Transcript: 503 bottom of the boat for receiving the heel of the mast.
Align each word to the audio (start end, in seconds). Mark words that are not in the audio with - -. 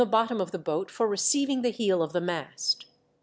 503 0.03 0.09
bottom 0.11 0.41
of 0.41 0.49
the 0.49 0.57
boat 0.57 0.89
for 0.89 1.05
receiving 1.05 1.61
the 1.61 1.69
heel 1.69 2.01
of 2.01 2.11
the 2.11 2.19
mast. 2.21 2.87